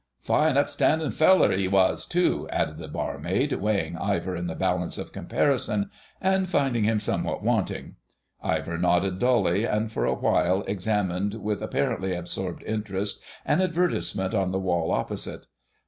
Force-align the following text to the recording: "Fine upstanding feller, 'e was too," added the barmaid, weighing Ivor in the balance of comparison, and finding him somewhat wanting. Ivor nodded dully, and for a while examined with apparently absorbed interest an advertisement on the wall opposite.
"Fine 0.23 0.57
upstanding 0.57 1.11
feller, 1.11 1.53
'e 1.53 1.67
was 1.67 2.07
too," 2.07 2.49
added 2.51 2.79
the 2.79 2.87
barmaid, 2.87 3.53
weighing 3.53 3.95
Ivor 3.95 4.35
in 4.35 4.47
the 4.47 4.55
balance 4.55 4.97
of 4.97 5.11
comparison, 5.11 5.91
and 6.19 6.49
finding 6.49 6.85
him 6.85 6.99
somewhat 6.99 7.43
wanting. 7.43 7.97
Ivor 8.41 8.79
nodded 8.79 9.19
dully, 9.19 9.63
and 9.63 9.91
for 9.91 10.05
a 10.07 10.15
while 10.15 10.61
examined 10.63 11.35
with 11.35 11.61
apparently 11.61 12.15
absorbed 12.15 12.63
interest 12.63 13.21
an 13.45 13.61
advertisement 13.61 14.33
on 14.33 14.51
the 14.51 14.57
wall 14.57 14.89
opposite. 14.91 15.45